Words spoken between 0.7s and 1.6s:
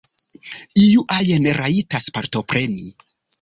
Iu ajn